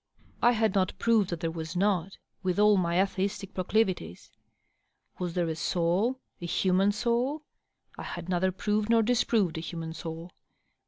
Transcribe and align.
I 0.41 0.53
had 0.53 0.73
not 0.73 0.97
proved 0.97 1.29
that 1.29 1.41
there 1.41 1.51
was 1.51 1.75
noty 1.75 2.17
with 2.41 2.57
all 2.57 2.75
my 2.75 2.99
atheistic 2.99 3.53
proclivities. 3.53 4.31
Was 5.19 5.35
there 5.35 5.47
a 5.47 5.55
soul— 5.55 6.19
^a 6.41 6.49
human 6.49 6.91
soul? 6.91 7.43
I 7.99 8.03
had 8.03 8.27
neither 8.27 8.51
proved 8.51 8.89
nor 8.89 9.03
disproved 9.03 9.59
a 9.59 9.61
human 9.61 9.93
soul. 9.93 10.31